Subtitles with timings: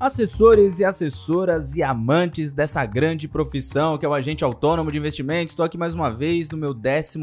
[0.00, 5.50] Assessores e assessoras e amantes dessa grande profissão que é o agente autônomo de investimentos,
[5.50, 7.18] estou aqui mais uma vez no meu 14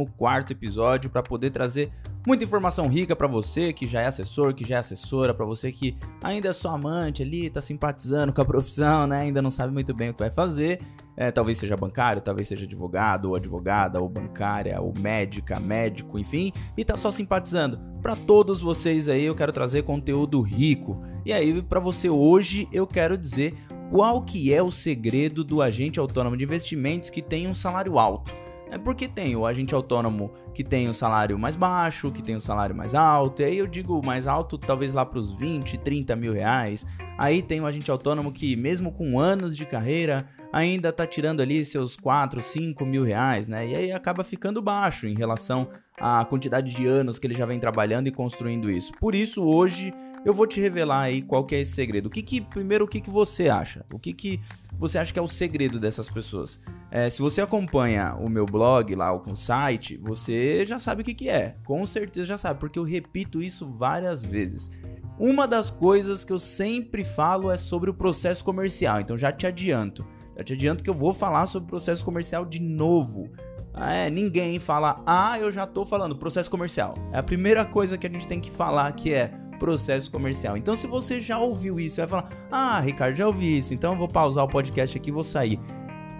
[0.52, 1.89] episódio para poder trazer
[2.26, 5.71] muita informação rica para você que já é assessor, que já é assessora, para você
[5.71, 9.21] que ainda é só amante ali, tá simpatizando com a profissão, né?
[9.21, 10.82] Ainda não sabe muito bem o que vai fazer.
[11.18, 16.52] É, talvez seja bancário, talvez seja advogado, ou advogada, ou bancária, ou médica, médico, enfim,
[16.76, 17.80] e tá só simpatizando.
[18.02, 21.02] Para todos vocês aí, eu quero trazer conteúdo rico.
[21.26, 23.55] E aí, para você hoje, eu quero dizer
[23.90, 28.32] qual que é o segredo do agente autônomo de investimentos que tem um salário alto.
[28.72, 32.36] É porque tem o agente autônomo que tem o um salário mais baixo, que tem
[32.36, 35.34] o um salário mais alto, e aí eu digo mais alto, talvez lá para os
[35.34, 36.86] 20, 30 mil reais.
[37.18, 41.64] Aí tem o agente autônomo que, mesmo com anos de carreira, ainda tá tirando ali
[41.66, 43.68] seus 4, 5 mil reais, né?
[43.68, 45.68] E aí acaba ficando baixo em relação
[46.00, 48.91] à quantidade de anos que ele já vem trabalhando e construindo isso.
[48.94, 49.94] Por isso, hoje
[50.25, 52.07] eu vou te revelar aí qual que é esse segredo.
[52.07, 53.85] O que que, primeiro, o que que você acha?
[53.93, 54.41] O que que
[54.77, 56.59] você acha que é o segredo dessas pessoas?
[56.90, 61.13] É, se você acompanha o meu blog lá, o site, você já sabe o que
[61.13, 61.55] que é.
[61.63, 64.72] Com certeza já sabe, porque eu repito isso várias vezes.
[65.19, 69.45] Uma das coisas que eu sempre falo é sobre o processo comercial, então já te
[69.45, 70.06] adianto.
[70.35, 73.31] Já te adianto que eu vou falar sobre processo comercial de novo.
[73.78, 76.94] É, ninguém fala, ah, eu já tô falando processo comercial.
[77.12, 79.34] É a primeira coisa que a gente tem que falar que é
[79.66, 80.56] processo comercial.
[80.56, 83.97] Então, se você já ouviu isso, vai falar, ah, Ricardo, já ouvi isso, então eu
[83.97, 85.59] vou pausar o podcast aqui e vou sair.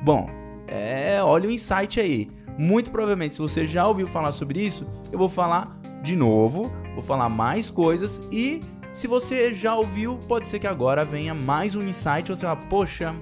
[0.04, 0.28] Bom,
[0.68, 2.28] é, olha o insight aí.
[2.58, 7.04] Muito provavelmente, se você já ouviu falar sobre isso, eu vou falar de novo, vou
[7.04, 11.84] falar mais coisas e se você já ouviu, pode ser que agora venha mais um
[11.84, 13.14] insight, você vai, poxa,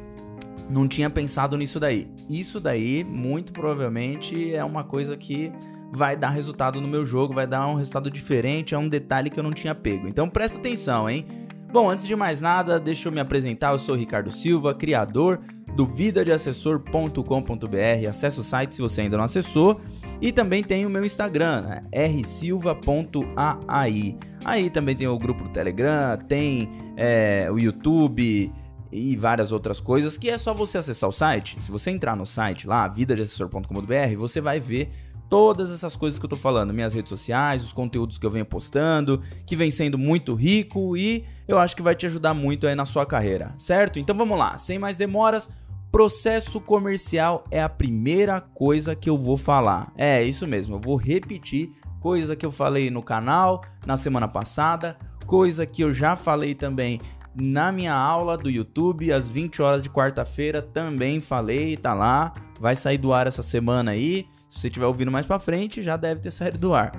[0.69, 2.07] não tinha pensado nisso daí.
[2.29, 5.51] Isso daí, muito provavelmente, é uma coisa que
[5.95, 9.39] vai dar resultado no meu jogo, vai dar um resultado diferente, é um detalhe que
[9.39, 10.07] eu não tinha pego.
[10.07, 11.25] Então presta atenção, hein?
[11.71, 13.71] Bom, antes de mais nada, deixa eu me apresentar.
[13.71, 15.39] Eu sou Ricardo Silva, criador
[15.75, 18.09] do vidadeassessor.com.br.
[18.09, 19.79] Acesse o site se você ainda não acessou.
[20.21, 21.83] E também tem o meu Instagram, né?
[22.21, 24.17] rsilva.ai.
[24.45, 28.53] Aí também tem o grupo do Telegram, tem é, o YouTube,
[28.91, 31.57] e várias outras coisas que é só você acessar o site.
[31.59, 34.91] Se você entrar no site lá, vidadeassessor.com.br, você vai ver
[35.33, 38.45] todas essas coisas que eu tô falando, minhas redes sociais, os conteúdos que eu venho
[38.45, 42.75] postando, que vem sendo muito rico e eu acho que vai te ajudar muito aí
[42.75, 43.97] na sua carreira, certo?
[43.97, 45.49] Então vamos lá, sem mais demoras,
[45.91, 49.91] processo comercial é a primeira coisa que eu vou falar.
[49.97, 54.95] É, isso mesmo, eu vou repetir coisa que eu falei no canal na semana passada,
[55.25, 57.01] coisa que eu já falei também
[57.35, 62.31] na minha aula do YouTube, às 20 horas de quarta-feira, também falei, tá lá.
[62.59, 64.27] Vai sair do ar essa semana aí.
[64.53, 66.95] Se você estiver ouvindo mais para frente, já deve ter saído do ar.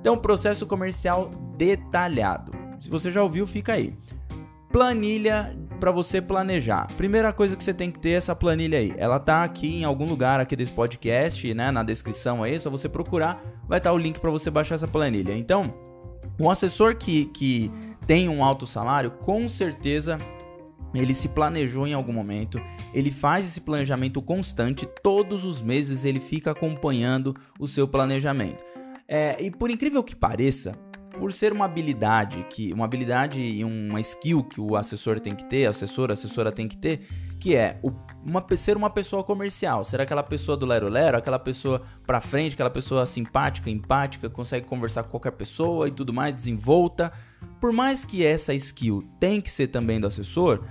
[0.00, 2.52] Então, processo comercial detalhado.
[2.78, 3.98] Se você já ouviu, fica aí.
[4.70, 6.86] Planilha para você planejar.
[6.96, 8.94] Primeira coisa que você tem que ter é essa planilha aí.
[8.96, 12.70] Ela tá aqui em algum lugar aqui desse podcast, né, na descrição aí, é só
[12.70, 15.36] você procurar, vai estar tá o link para você baixar essa planilha.
[15.36, 15.74] Então,
[16.40, 17.72] um assessor que, que
[18.06, 20.16] tem um alto salário, com certeza
[20.94, 22.60] ele se planejou em algum momento,
[22.92, 28.62] ele faz esse planejamento constante, todos os meses ele fica acompanhando o seu planejamento.
[29.06, 30.78] É, e por incrível que pareça,
[31.18, 35.44] por ser uma habilidade que uma habilidade e uma skill que o assessor tem que
[35.44, 37.06] ter, assessor, assessora tem que ter,
[37.38, 37.78] que é
[38.24, 42.54] uma, ser uma pessoa comercial, ser aquela pessoa do lero lero, aquela pessoa pra frente,
[42.54, 47.12] aquela pessoa simpática, empática, consegue conversar com qualquer pessoa e tudo mais, desenvolta.
[47.60, 50.64] Por mais que essa skill tem que ser também do assessor,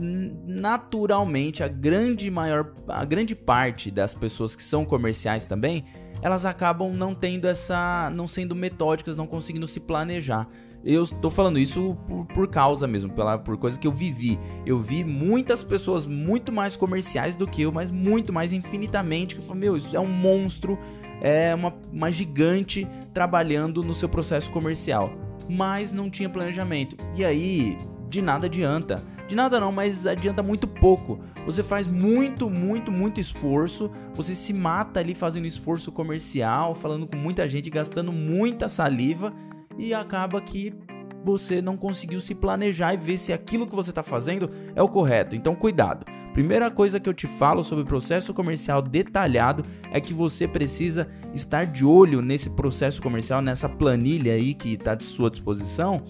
[0.00, 5.84] naturalmente a grande maior a grande parte das pessoas que são comerciais também
[6.22, 8.08] elas acabam não tendo essa.
[8.14, 10.48] não sendo metódicas, não conseguindo se planejar.
[10.84, 14.38] Eu estou falando isso por, por, causa mesmo, pela, por coisa que eu vivi.
[14.64, 19.40] Eu vi muitas pessoas muito mais comerciais do que eu, mas muito mais infinitamente, que
[19.40, 20.78] eu falei, meu, isso é um monstro,
[21.20, 25.12] é uma, uma gigante trabalhando no seu processo comercial.
[25.48, 26.96] Mas não tinha planejamento.
[27.16, 27.78] E aí,
[28.12, 29.02] de nada adianta.
[29.26, 31.18] De nada não, mas adianta muito pouco.
[31.46, 37.16] Você faz muito, muito, muito esforço, você se mata ali fazendo esforço comercial, falando com
[37.16, 39.32] muita gente, gastando muita saliva
[39.78, 40.74] e acaba que
[41.24, 44.88] você não conseguiu se planejar e ver se aquilo que você está fazendo é o
[44.88, 45.34] correto.
[45.34, 46.04] Então, cuidado.
[46.34, 51.08] Primeira coisa que eu te falo sobre o processo comercial detalhado é que você precisa
[51.34, 56.02] estar de olho nesse processo comercial, nessa planilha aí que está de sua disposição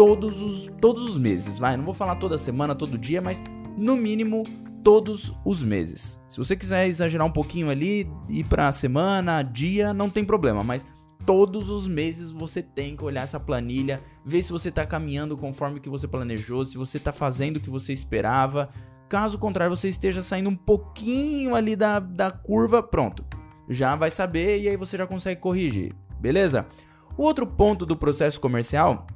[0.00, 1.76] todos os, todos os meses, vai.
[1.76, 3.42] Não vou falar toda semana, todo dia, mas
[3.76, 4.44] no mínimo
[4.82, 6.18] todos os meses.
[6.26, 10.86] Se você quiser exagerar um pouquinho ali, ir para semana, dia, não tem problema, mas
[11.26, 15.80] todos os meses você tem que olhar essa planilha, ver se você está caminhando conforme
[15.80, 18.70] que você planejou, se você está fazendo o que você esperava.
[19.06, 23.22] Caso contrário, você esteja saindo um pouquinho ali da, da curva, pronto.
[23.68, 26.66] Já vai saber e aí você já consegue corrigir, beleza?
[27.18, 29.06] O outro ponto do processo comercial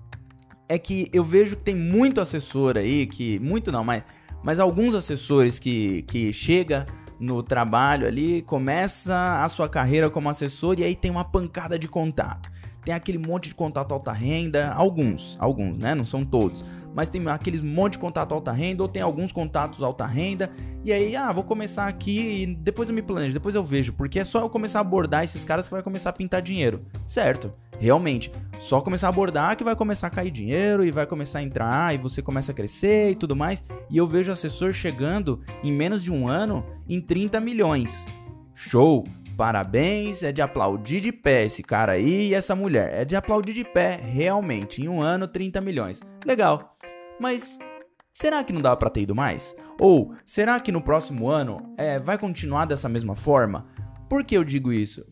[0.69, 3.39] é que eu vejo que tem muito assessor aí que.
[3.39, 4.03] Muito não, mas,
[4.43, 6.87] mas alguns assessores que, que chega
[7.19, 11.89] no trabalho ali, começa a sua carreira como assessor e aí tem uma pancada de
[11.89, 12.51] contato.
[12.85, 15.95] Tem aquele monte de contato alta renda, alguns, alguns, né?
[15.95, 16.65] Não são todos
[16.95, 20.51] mas tem aqueles monte de contato alta renda, ou tem alguns contatos alta renda,
[20.85, 24.21] e aí, ah, vou começar aqui e depois eu me planejo, depois eu vejo, porque
[24.21, 26.85] é só eu começar a abordar esses caras que vai começar a pintar dinheiro.
[27.05, 31.41] Certo, realmente, só começar a abordar que vai começar a cair dinheiro e vai começar
[31.41, 33.63] a entrar e você começa a crescer e tudo mais.
[33.91, 38.07] E eu vejo assessor chegando em menos de um ano em 30 milhões.
[38.55, 39.05] Show!
[39.37, 43.03] Parabéns, é de aplaudir de pé esse cara aí e essa mulher.
[43.03, 44.81] É de aplaudir de pé, realmente.
[44.81, 46.01] Em um ano, 30 milhões.
[46.25, 46.77] Legal.
[47.19, 47.59] Mas
[48.13, 49.57] será que não dá para ter ido mais?
[49.81, 53.67] Ou será que no próximo ano é, vai continuar dessa mesma forma?
[54.09, 55.05] Por que eu digo isso?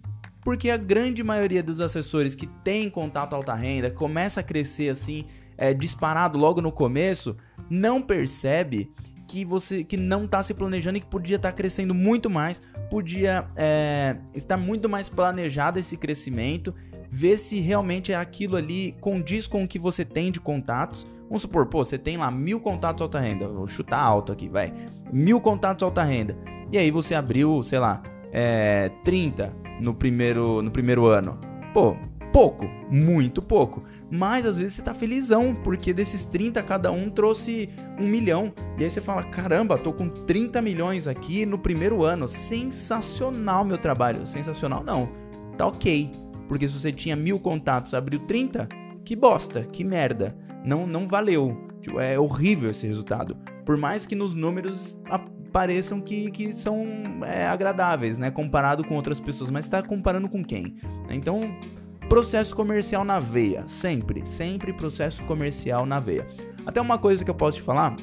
[0.43, 5.27] Porque a grande maioria dos assessores que tem contato alta renda começa a crescer assim,
[5.57, 7.37] é, disparado logo no começo,
[7.71, 8.93] não percebe
[9.33, 12.61] que você que não está se planejando e que podia estar tá crescendo muito mais,
[12.91, 16.75] podia é, estar muito mais planejado esse crescimento,
[17.09, 21.07] ver se realmente é aquilo ali condiz com o que você tem de contatos.
[21.29, 24.71] Vamos supor, pô, você tem lá mil contatos alta renda, vou chutar alto aqui, vai,
[25.11, 26.37] mil contatos alta renda,
[26.71, 29.51] e aí você abriu, sei lá, é, 30
[29.81, 31.39] no primeiro, no primeiro ano.
[31.73, 31.97] Pô,
[32.33, 33.85] pouco, muito pouco.
[34.11, 38.53] Mas às vezes você tá felizão, porque desses 30 cada um trouxe um milhão.
[38.79, 42.29] E aí você fala: caramba, tô com 30 milhões aqui no primeiro ano.
[42.29, 44.27] Sensacional meu trabalho.
[44.27, 45.09] Sensacional não.
[45.57, 46.11] Tá ok.
[46.49, 48.69] Porque se você tinha mil contatos, abriu 30,
[49.05, 50.37] que bosta, que merda.
[50.65, 51.69] Não, não valeu.
[51.81, 53.37] Tipo, é horrível esse resultado.
[53.65, 54.99] Por mais que nos números
[55.53, 56.85] pareçam que, que são
[57.25, 58.31] é, agradáveis, né?
[58.31, 59.51] Comparado com outras pessoas.
[59.51, 60.77] Mas está comparando com quem?
[61.11, 61.55] Então,
[62.09, 66.27] Processo comercial na veia, sempre, sempre processo comercial na veia.
[66.67, 67.97] Até uma coisa que eu posso te falar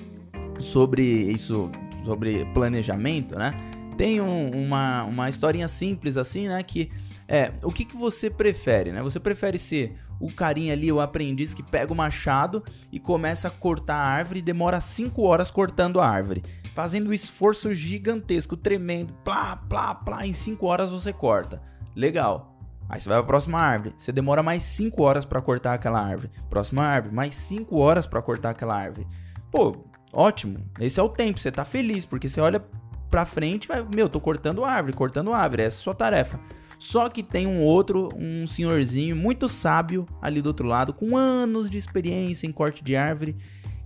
[0.60, 1.69] sobre isso,
[2.04, 3.54] sobre planejamento, né?
[3.98, 6.62] Tem um, uma, uma historinha simples assim, né?
[6.63, 6.92] Que
[7.28, 9.04] é, o que, que você prefere, né?
[9.04, 13.51] Você prefere ser o carinha ali, o aprendiz que pega o machado e começa a
[13.51, 16.44] cortar a árvore e demora 5 horas cortando a árvore,
[16.74, 21.62] fazendo um esforço gigantesco, tremendo, plá, plá, plá, em 5 horas você corta.
[21.96, 22.49] Legal.
[22.89, 23.94] Aí você vai para a próxima árvore.
[23.95, 26.31] Você demora mais 5 horas para cortar aquela árvore.
[26.50, 29.07] Próxima árvore, mais 5 horas para cortar aquela árvore.
[29.51, 30.65] Pô, ótimo.
[30.80, 31.39] Esse é o tempo.
[31.39, 32.65] Você tá feliz porque você olha
[33.09, 35.62] para frente e vai, meu, tô cortando árvore, cortando árvore.
[35.62, 36.39] Essa é a sua tarefa.
[36.80, 41.69] Só que tem um outro, um senhorzinho muito sábio ali do outro lado, com anos
[41.69, 43.36] de experiência em corte de árvore,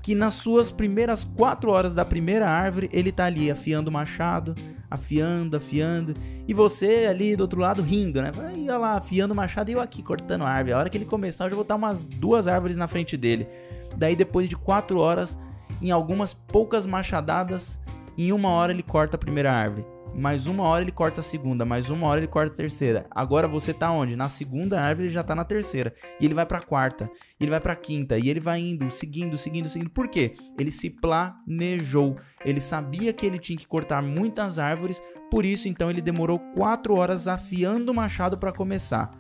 [0.04, 4.54] que nas suas primeiras 4 horas da primeira árvore, ele tá ali afiando o machado,
[4.92, 6.14] afiando, afiando.
[6.46, 8.30] E você ali do outro lado rindo, né?
[8.30, 10.74] Vai lá, afiando o machado e eu aqui cortando a árvore.
[10.74, 13.48] A hora que ele começar, eu já vou estar umas duas árvores na frente dele.
[13.96, 15.38] Daí, depois de quatro horas,
[15.82, 17.80] em algumas poucas machadadas,
[18.18, 21.66] em uma hora ele corta a primeira árvore mais uma hora ele corta a segunda,
[21.66, 23.08] mais uma hora ele corta a terceira.
[23.10, 24.16] Agora você tá onde?
[24.16, 25.94] Na segunda árvore ele já tá na terceira.
[26.20, 29.68] E ele vai pra quarta, ele vai pra quinta, e ele vai indo, seguindo, seguindo,
[29.68, 29.90] seguindo.
[29.90, 30.34] Por quê?
[30.58, 32.18] Ele se planejou.
[32.46, 35.02] Ele sabia que ele tinha que cortar muitas árvores,
[35.32, 39.12] por isso então ele demorou quatro horas afiando o machado para começar.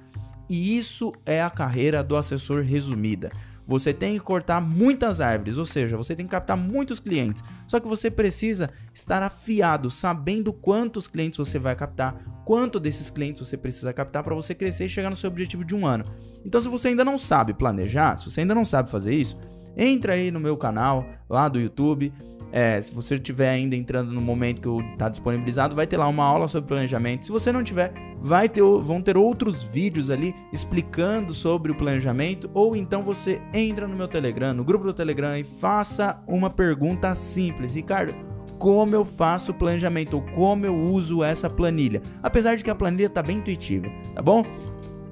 [0.49, 3.31] E isso é a carreira do assessor resumida.
[3.65, 7.43] Você tem que cortar muitas árvores, ou seja, você tem que captar muitos clientes.
[7.65, 12.15] Só que você precisa estar afiado, sabendo quantos clientes você vai captar,
[12.45, 15.73] quanto desses clientes você precisa captar para você crescer e chegar no seu objetivo de
[15.73, 16.03] um ano.
[16.45, 19.39] Então, se você ainda não sabe planejar, se você ainda não sabe fazer isso,
[19.77, 22.13] entra aí no meu canal lá do YouTube
[22.55, 26.23] é, se você estiver ainda entrando no momento que está disponibilizado, vai ter lá uma
[26.23, 27.25] aula sobre planejamento.
[27.25, 27.91] Se você não tiver,
[28.21, 32.47] vai ter, vão ter outros vídeos ali explicando sobre o planejamento.
[32.53, 37.15] Ou então você entra no meu Telegram, no grupo do Telegram e faça uma pergunta
[37.15, 37.73] simples.
[37.73, 38.13] Ricardo,
[38.59, 42.03] como eu faço o planejamento ou como eu uso essa planilha?
[42.21, 44.43] Apesar de que a planilha está bem intuitiva, tá bom?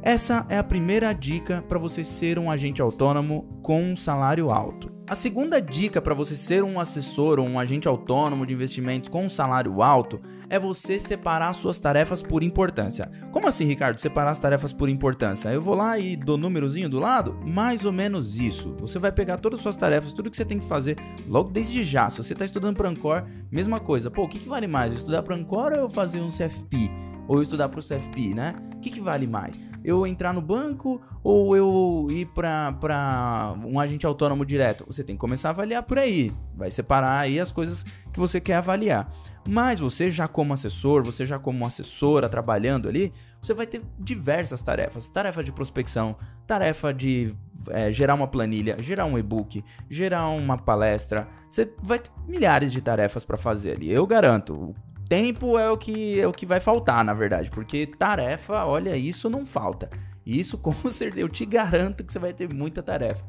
[0.03, 4.90] Essa é a primeira dica para você ser um agente autônomo com um salário alto.
[5.11, 9.25] A segunda dica para você ser um assessor ou um agente autônomo de investimentos com
[9.25, 13.11] um salário alto é você separar suas tarefas por importância.
[13.29, 15.49] Como assim, Ricardo, separar as tarefas por importância?
[15.49, 17.37] Eu vou lá e dou númerozinho do lado?
[17.45, 18.73] Mais ou menos isso.
[18.79, 20.95] Você vai pegar todas as suas tarefas, tudo que você tem que fazer
[21.27, 22.09] logo desde já.
[22.09, 24.09] Se você está estudando para Ancor, mesma coisa.
[24.09, 24.93] Pô, o que, que vale mais?
[24.93, 26.89] Estudar para Ancor ou fazer um CFP?
[27.27, 28.55] Ou estudar para o CFP, né?
[28.77, 29.57] O que, que vale mais?
[29.83, 34.85] Eu entrar no banco ou eu ir para um agente autônomo direto?
[34.87, 36.31] Você tem que começar a avaliar por aí.
[36.55, 39.09] Vai separar aí as coisas que você quer avaliar.
[39.47, 43.11] Mas você já como assessor, você já como assessora trabalhando ali,
[43.41, 45.09] você vai ter diversas tarefas.
[45.09, 47.35] Tarefa de prospecção, tarefa de
[47.69, 51.27] é, gerar uma planilha, gerar um e-book, gerar uma palestra.
[51.49, 53.91] Você vai ter milhares de tarefas para fazer ali.
[53.91, 54.75] Eu garanto.
[55.11, 59.29] Tempo é o que é o que vai faltar, na verdade, porque tarefa, olha, isso
[59.29, 59.89] não falta.
[60.25, 63.21] Isso com certeza, eu te garanto que você vai ter muita tarefa.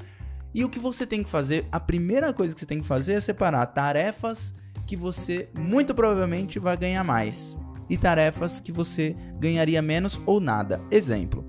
[0.54, 3.14] E o que você tem que fazer, a primeira coisa que você tem que fazer
[3.14, 4.54] é separar tarefas
[4.86, 7.58] que você muito provavelmente vai ganhar mais
[7.90, 10.80] e tarefas que você ganharia menos ou nada.
[10.88, 11.44] Exemplo: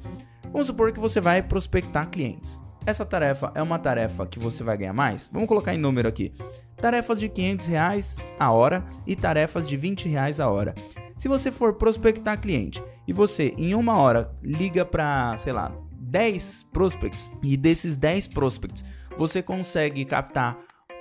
[0.52, 2.60] vamos supor que você vai prospectar clientes.
[2.86, 5.30] Essa tarefa é uma tarefa que você vai ganhar mais?
[5.32, 6.34] Vamos colocar em número aqui.
[6.76, 10.76] Tarefas de 500 reais a hora e tarefas de 20 reais a hora.
[11.16, 16.68] Se você for prospectar cliente e você em uma hora liga para, sei lá, 10
[16.74, 18.84] prospects e desses 10 prospects
[19.18, 20.58] você consegue captar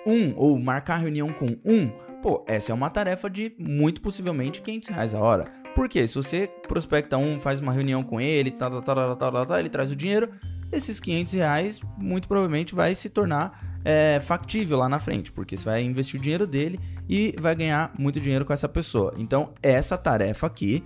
[0.07, 1.91] um ou marcar reunião com um,
[2.23, 5.45] Pô, essa é uma tarefa de muito possivelmente 500 reais a hora.
[5.75, 9.59] Porque se você prospecta um, faz uma reunião com ele, tá, tá, tá, tá, tá,
[9.59, 10.31] ele traz o dinheiro,
[10.73, 15.65] esses 500 reais muito provavelmente vai se tornar é, factível lá na frente, porque você
[15.65, 19.15] vai investir o dinheiro dele e vai ganhar muito dinheiro com essa pessoa.
[19.19, 20.83] Então, essa tarefa aqui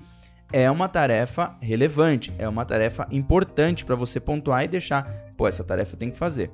[0.52, 5.04] é uma tarefa relevante, é uma tarefa importante para você pontuar e deixar,
[5.36, 6.50] pô, essa tarefa tem que fazer.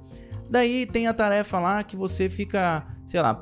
[0.49, 3.35] Daí tem a tarefa lá que você fica, sei lá,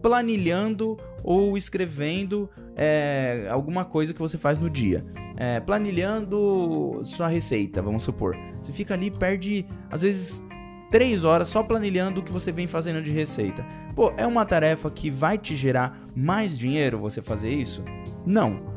[0.00, 5.04] planilhando ou escrevendo é, alguma coisa que você faz no dia.
[5.36, 8.36] É, planilhando sua receita, vamos supor.
[8.62, 10.44] Você fica ali, perde às vezes
[10.90, 13.64] três horas só planilhando o que você vem fazendo de receita.
[13.94, 17.82] Pô, é uma tarefa que vai te gerar mais dinheiro você fazer isso?
[18.26, 18.72] Não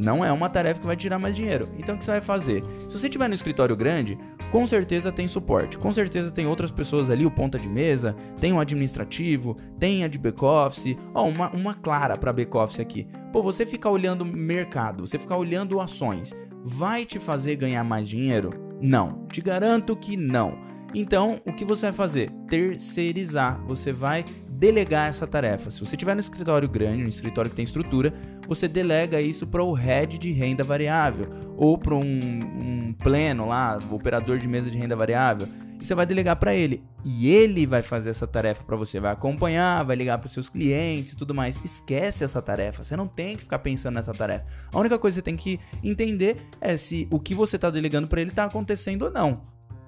[0.00, 1.68] não é uma tarefa que vai tirar mais dinheiro.
[1.78, 2.64] Então o que você vai fazer?
[2.88, 4.18] Se você tiver no escritório grande,
[4.50, 8.52] com certeza tem suporte, com certeza tem outras pessoas ali, o ponta de mesa, tem
[8.52, 13.06] um administrativo, tem a de back-office, ó, uma, uma clara para back-office aqui.
[13.32, 18.50] Pô, você ficar olhando mercado, você ficar olhando ações, vai te fazer ganhar mais dinheiro?
[18.80, 20.58] Não, te garanto que não.
[20.94, 22.30] Então, o que você vai fazer?
[22.48, 23.62] Terceirizar.
[23.66, 24.24] Você vai
[24.60, 25.70] delegar essa tarefa.
[25.70, 28.12] Se você tiver no escritório grande, no escritório que tem estrutura,
[28.46, 33.78] você delega isso para o head de renda variável ou para um, um, pleno lá,
[33.90, 35.48] operador de mesa de renda variável.
[35.80, 36.84] E você vai delegar para ele.
[37.02, 39.00] E ele vai fazer essa tarefa para você.
[39.00, 41.58] Vai acompanhar, vai ligar para os seus clientes e tudo mais.
[41.64, 42.84] Esquece essa tarefa.
[42.84, 44.44] Você não tem que ficar pensando nessa tarefa.
[44.70, 48.08] A única coisa que você tem que entender é se o que você está delegando
[48.08, 49.40] para ele está acontecendo ou não.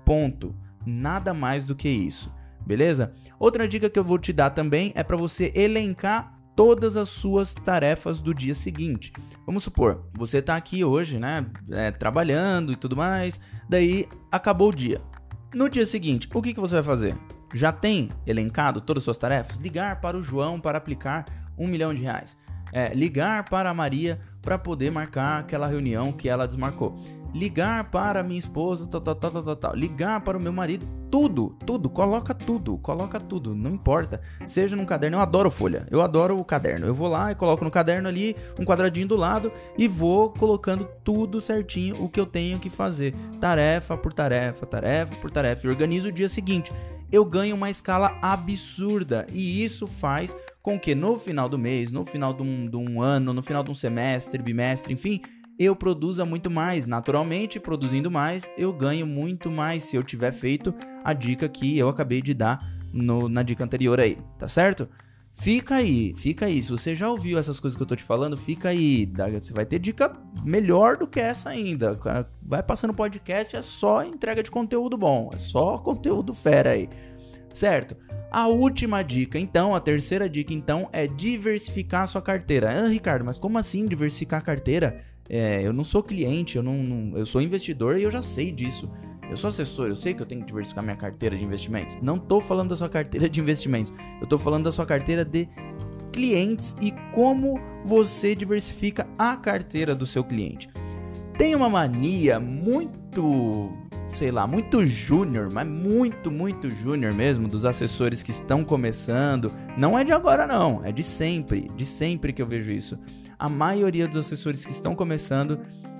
[0.02, 0.56] Ponto.
[0.86, 2.32] Nada mais do que isso
[2.66, 3.14] beleza?
[3.38, 7.54] Outra dica que eu vou te dar também é para você elencar todas as suas
[7.54, 9.12] tarefas do dia seguinte.
[9.46, 14.74] Vamos supor, você está aqui hoje, né, é, trabalhando e tudo mais, daí acabou o
[14.74, 15.00] dia.
[15.54, 17.14] No dia seguinte, o que, que você vai fazer?
[17.54, 19.58] Já tem elencado todas as suas tarefas?
[19.58, 21.24] Ligar para o João para aplicar
[21.58, 22.36] um milhão de reais.
[22.72, 26.98] É, ligar para a Maria para poder marcar aquela reunião que ela desmarcou
[27.34, 31.56] ligar para minha esposa, tal, tal, tal, tal, tal, ligar para o meu marido, tudo,
[31.66, 34.20] tudo, coloca tudo, coloca tudo, não importa.
[34.46, 36.86] Seja num caderno, eu adoro folha, eu adoro o caderno.
[36.86, 40.88] Eu vou lá e coloco no caderno ali um quadradinho do lado e vou colocando
[41.04, 45.70] tudo certinho o que eu tenho que fazer, tarefa por tarefa, tarefa por tarefa, e
[45.70, 46.72] organizo o dia seguinte.
[47.10, 49.26] Eu ganho uma escala absurda.
[49.30, 53.02] E isso faz com que no final do mês, no final de um, de um
[53.02, 55.20] ano, no final de um semestre, bimestre, enfim,
[55.62, 56.86] eu produza muito mais.
[56.86, 61.88] Naturalmente, produzindo mais, eu ganho muito mais se eu tiver feito a dica que eu
[61.88, 62.58] acabei de dar
[62.92, 64.88] no, na dica anterior aí, tá certo?
[65.34, 66.60] Fica aí, fica aí.
[66.60, 69.10] Se você já ouviu essas coisas que eu tô te falando, fica aí.
[69.32, 70.12] Você vai ter dica
[70.44, 71.98] melhor do que essa ainda.
[72.42, 75.30] Vai passando podcast, é só entrega de conteúdo bom.
[75.32, 76.88] É só conteúdo fera aí.
[77.50, 77.96] Certo?
[78.30, 82.70] A última dica, então, a terceira dica, então, é diversificar a sua carteira.
[82.70, 85.04] Ah, Ricardo, mas como assim diversificar a carteira?
[85.34, 88.52] É, eu não sou cliente, eu não, não, eu sou investidor e eu já sei
[88.52, 88.92] disso.
[89.30, 91.96] Eu sou assessor, eu sei que eu tenho que diversificar minha carteira de investimentos.
[92.02, 95.48] Não estou falando da sua carteira de investimentos, eu estou falando da sua carteira de
[96.12, 100.68] clientes e como você diversifica a carteira do seu cliente.
[101.38, 103.72] Tem uma mania muito,
[104.16, 109.52] sei lá, muito júnior, mas muito, muito júnior mesmo, dos assessores que estão começando.
[109.76, 112.98] Não é de agora, não, é de sempre, de sempre que eu vejo isso
[113.42, 115.58] a maioria dos assessores que estão começando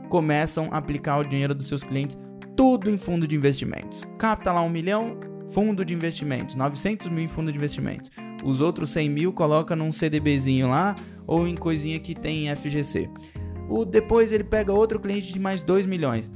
[0.09, 2.17] começam a aplicar o dinheiro dos seus clientes
[2.57, 4.05] tudo em fundo de investimentos.
[4.17, 8.13] Capta lá um milhão, fundo de investimentos, 900 mil em fundo de investimentos.
[8.45, 10.95] Os outros 100 mil coloca num CDBzinho lá
[11.27, 13.11] ou em coisinha que tem FGC.
[13.69, 16.31] O, depois ele pega outro cliente de mais 2 milhões.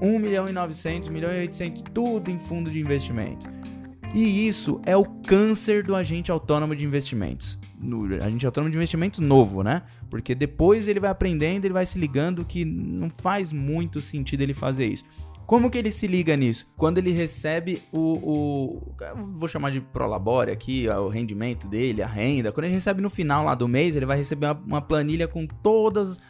[0.00, 3.48] 1 milhão e 900, 1 milhão e 800, tudo em fundo de investimento.
[4.14, 7.58] E isso é o câncer do agente autônomo de investimentos.
[7.78, 9.82] No agente autônomo de investimentos novo, né?
[10.08, 14.54] Porque depois ele vai aprendendo, ele vai se ligando que não faz muito sentido ele
[14.54, 15.04] fazer isso.
[15.46, 16.66] Como que ele se liga nisso?
[16.76, 18.94] Quando ele recebe o, o
[19.34, 22.50] vou chamar de prolabore aqui, o rendimento dele, a renda.
[22.50, 25.46] Quando ele recebe no final lá do mês, ele vai receber uma, uma planilha com
[25.46, 26.20] todos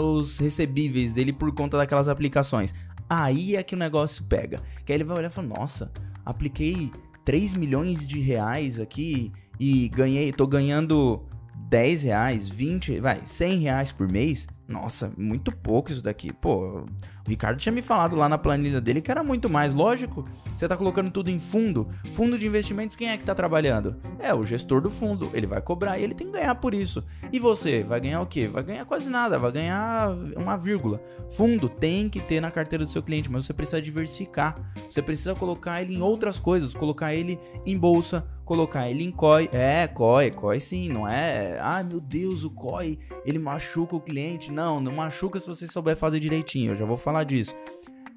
[0.00, 2.72] os recebíveis dele por conta daquelas aplicações.
[3.08, 4.60] Aí é que o negócio pega.
[4.84, 5.90] Que aí ele vai olhar e falar: Nossa,
[6.24, 6.90] apliquei
[7.24, 11.24] 3 milhões de reais aqui e ganhei, tô ganhando
[11.68, 14.46] 10 reais, 20, vai, 100 reais por mês.
[14.68, 16.32] Nossa, muito pouco isso daqui.
[16.32, 16.86] Pô,
[17.26, 19.74] o Ricardo tinha me falado lá na planilha dele que era muito mais.
[19.74, 21.88] Lógico, você tá colocando tudo em fundo.
[22.12, 23.96] Fundo de investimentos, quem é que tá trabalhando?
[24.20, 25.28] É o gestor do fundo.
[25.34, 27.02] Ele vai cobrar e ele tem que ganhar por isso.
[27.32, 28.46] E você, vai ganhar o quê?
[28.46, 31.02] Vai ganhar quase nada, vai ganhar uma vírgula.
[31.30, 34.54] Fundo tem que ter na carteira do seu cliente, mas você precisa diversificar.
[34.88, 39.50] Você precisa colocar ele em outras coisas, colocar ele em bolsa, colocar ele em COI.
[39.52, 41.58] É, COI, COI sim, não é.
[41.60, 44.52] Ai meu Deus, o COI, ele machuca o cliente.
[44.52, 47.54] Não, não machuca se você souber fazer direitinho, eu já vou falar disso.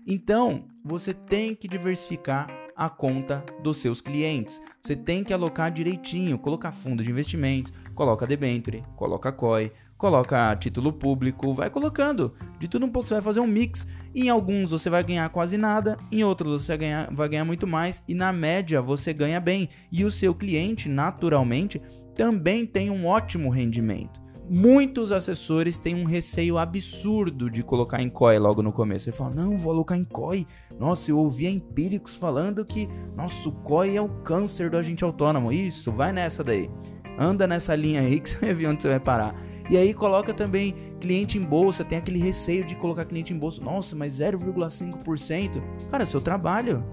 [0.07, 4.61] Então, você tem que diversificar a conta dos seus clientes.
[4.81, 10.93] Você tem que alocar direitinho, colocar fundo de investimentos, coloca debenture, coloca COI, coloca título
[10.93, 12.33] público, vai colocando.
[12.57, 13.85] De tudo um pouco você vai fazer um mix.
[14.15, 17.67] Em alguns você vai ganhar quase nada, em outros você vai ganhar, vai ganhar muito
[17.67, 19.67] mais e na média você ganha bem.
[19.91, 21.81] E o seu cliente, naturalmente,
[22.15, 28.39] também tem um ótimo rendimento muitos assessores têm um receio absurdo de colocar em COI
[28.39, 29.09] logo no começo.
[29.09, 30.45] Ele fala, não, vou alocar em COI.
[30.79, 35.51] Nossa, eu ouvi empíricos falando que, nosso COI é o câncer do agente autônomo.
[35.51, 36.69] Isso, vai nessa daí.
[37.17, 39.35] Anda nessa linha aí que você vai ver onde você vai parar.
[39.69, 43.63] E aí coloca também cliente em bolsa, tem aquele receio de colocar cliente em bolsa.
[43.63, 45.61] Nossa, mas 0,5%.
[45.91, 46.83] Cara, é seu trabalho.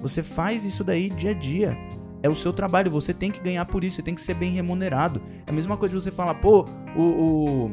[0.00, 1.76] Você faz isso daí dia a dia.
[2.22, 4.52] É o seu trabalho, você tem que ganhar por isso, você tem que ser bem
[4.52, 5.20] remunerado.
[5.44, 6.64] É a mesma coisa de você falar, pô,
[6.96, 7.70] o, o,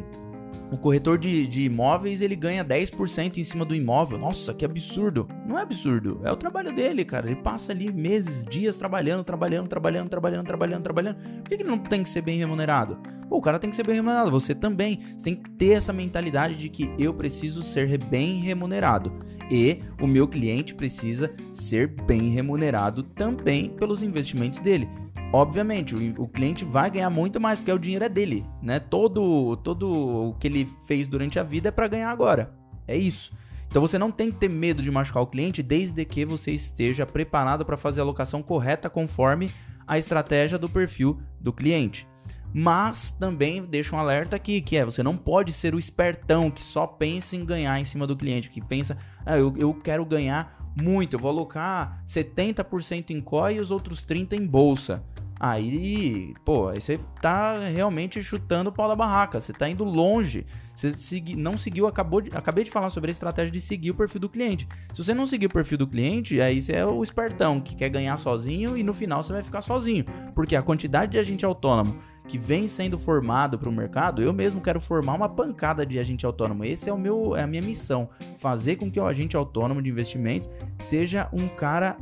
[0.72, 4.18] o corretor de, de imóveis ele ganha 10% em cima do imóvel.
[4.18, 5.28] Nossa, que absurdo.
[5.46, 7.28] Não é absurdo, é o trabalho dele, cara.
[7.28, 11.16] Ele passa ali meses, dias trabalhando, trabalhando, trabalhando, trabalhando, trabalhando, trabalhando.
[11.16, 13.00] Por que, que ele não tem que ser bem remunerado?
[13.28, 15.00] Pô, o cara tem que ser bem remunerado, você também.
[15.18, 19.14] Você tem que ter essa mentalidade de que eu preciso ser bem remunerado
[19.52, 24.88] e o meu cliente precisa ser bem remunerado também pelos investimentos dele.
[25.32, 28.80] Obviamente, o, o, cliente vai ganhar muito mais porque o dinheiro é dele, né?
[28.80, 32.56] Todo, todo o que ele fez durante a vida é para ganhar agora.
[32.88, 33.32] É isso.
[33.68, 37.06] Então você não tem que ter medo de machucar o cliente desde que você esteja
[37.06, 39.52] preparado para fazer a alocação correta conforme
[39.86, 42.08] a estratégia do perfil do cliente.
[42.52, 46.64] Mas também deixa um alerta aqui, que é você não pode ser o espertão que
[46.64, 50.69] só pensa em ganhar em cima do cliente, que pensa, ah, eu, eu quero ganhar
[50.82, 55.04] muito, eu vou alocar 70% em COI e os outros 30% em bolsa.
[55.40, 60.46] Aí, pô, aí você tá realmente chutando o pau da barraca, você tá indo longe.
[60.80, 63.96] Você segui, não seguiu, acabou de, acabei de falar sobre a estratégia de seguir o
[63.96, 64.66] perfil do cliente.
[64.94, 67.90] Se você não seguir o perfil do cliente, aí você é o espertão que quer
[67.90, 70.06] ganhar sozinho e no final você vai ficar sozinho.
[70.34, 71.98] Porque a quantidade de agente autônomo
[72.30, 76.26] que vem sendo formado para o mercado, eu mesmo quero formar uma pancada de agente
[76.26, 76.64] autônomo.
[76.64, 79.90] Esse é o meu, é a minha missão, fazer com que o agente autônomo de
[79.90, 81.98] investimentos seja um cara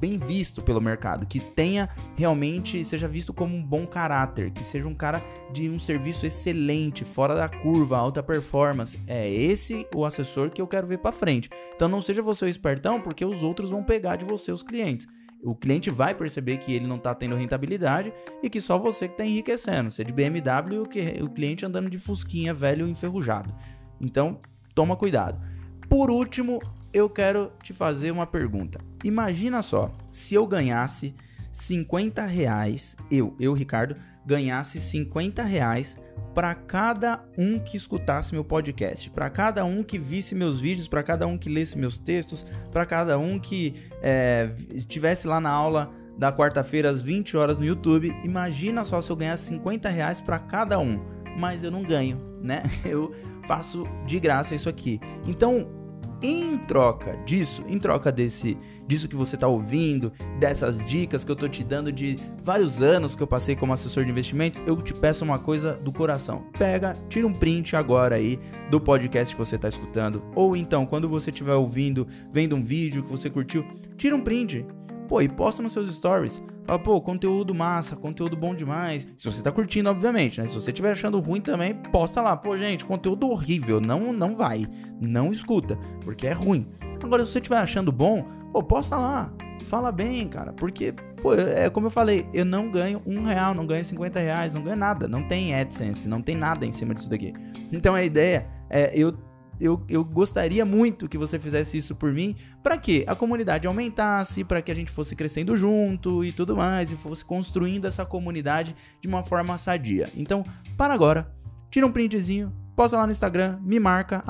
[0.00, 4.88] bem visto pelo mercado, que tenha realmente seja visto como um bom caráter, que seja
[4.88, 8.98] um cara de um serviço excelente, fora da curva, alta performance.
[9.06, 11.50] É esse o assessor que eu quero ver para frente.
[11.76, 15.06] Então não seja você o espertão, porque os outros vão pegar de você os clientes
[15.42, 19.14] o cliente vai perceber que ele não está tendo rentabilidade e que só você que
[19.14, 19.90] está enriquecendo.
[19.90, 23.54] Você é de BMW e o cliente andando de fusquinha velho enferrujado.
[24.00, 24.38] Então,
[24.74, 25.40] toma cuidado.
[25.88, 26.60] Por último,
[26.92, 28.80] eu quero te fazer uma pergunta.
[29.04, 31.14] Imagina só, se eu ganhasse
[31.50, 35.96] 50 reais, eu, eu Ricardo, ganhasse 50 reais
[36.34, 41.02] para cada um que escutasse meu podcast, para cada um que visse meus vídeos, para
[41.02, 45.90] cada um que lesse meus textos, para cada um que é, estivesse lá na aula
[46.16, 48.14] da quarta-feira às 20 horas no YouTube.
[48.22, 51.02] Imagina só se eu ganhasse 50 reais para cada um,
[51.38, 52.62] mas eu não ganho, né?
[52.84, 53.14] Eu
[53.46, 55.00] faço de graça isso aqui.
[55.26, 55.79] Então
[56.22, 58.56] em troca disso, em troca desse
[58.86, 63.14] disso que você está ouvindo, dessas dicas que eu tô te dando de vários anos
[63.14, 66.44] que eu passei como assessor de investimentos, eu te peço uma coisa do coração.
[66.58, 71.08] Pega, tira um print agora aí do podcast que você está escutando, ou então quando
[71.08, 73.64] você estiver ouvindo, vendo um vídeo que você curtiu,
[73.96, 74.66] tira um print
[75.10, 76.40] Pô, e posta nos seus stories.
[76.64, 79.08] Fala, pô, conteúdo massa, conteúdo bom demais.
[79.18, 80.46] Se você tá curtindo, obviamente, né?
[80.46, 82.36] Se você estiver achando ruim também, posta lá.
[82.36, 83.80] Pô, gente, conteúdo horrível.
[83.80, 84.68] Não, não vai.
[85.00, 86.68] Não escuta, porque é ruim.
[87.02, 89.32] Agora, se você estiver achando bom, pô, posta lá.
[89.64, 90.52] Fala bem, cara.
[90.52, 94.54] Porque, pô, é como eu falei, eu não ganho um real, não ganho 50 reais,
[94.54, 95.08] não ganho nada.
[95.08, 97.32] Não tem AdSense, não tem nada em cima disso daqui.
[97.72, 99.12] Então a ideia é eu
[99.60, 104.42] eu, eu gostaria muito que você fizesse isso por mim, para que a comunidade aumentasse,
[104.42, 108.74] para que a gente fosse crescendo junto e tudo mais, e fosse construindo essa comunidade
[109.00, 110.10] de uma forma sadia.
[110.16, 110.44] Então,
[110.76, 111.30] para agora,
[111.70, 114.24] tira um printzinho, posta lá no Instagram, me marca,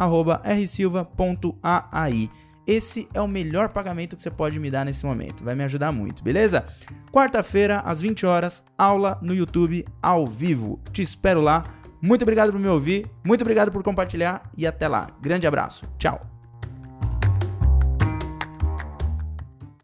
[0.44, 2.30] rsilva.ai.
[2.66, 5.42] Esse é o melhor pagamento que você pode me dar nesse momento.
[5.42, 6.64] Vai me ajudar muito, beleza?
[7.10, 10.80] Quarta-feira, às 20 horas, aula no YouTube ao vivo.
[10.92, 11.79] Te espero lá.
[12.00, 15.08] Muito obrigado por me ouvir, muito obrigado por compartilhar e até lá.
[15.20, 15.84] Grande abraço.
[15.98, 16.39] Tchau.